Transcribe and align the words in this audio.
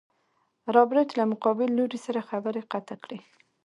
رابرټ 0.75 1.09
له 1.19 1.23
مقابل 1.31 1.69
لوري 1.77 1.99
سره 2.05 2.27
خبرې 2.29 2.61
قطع 2.71 2.95
کړې. 3.03 3.19